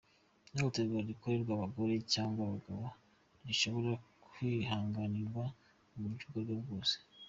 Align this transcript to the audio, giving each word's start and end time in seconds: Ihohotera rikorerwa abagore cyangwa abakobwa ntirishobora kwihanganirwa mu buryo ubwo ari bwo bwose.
Ihohotera 0.53 0.97
rikorerwa 1.09 1.51
abagore 1.55 1.93
cyangwa 2.13 2.41
abakobwa 2.43 2.89
ntirishobora 3.37 3.91
kwihanganirwa 4.23 5.43
mu 5.93 5.97
buryo 6.03 6.23
ubwo 6.25 6.37
ari 6.41 6.53
bwo 6.57 6.63
bwose. 6.65 6.95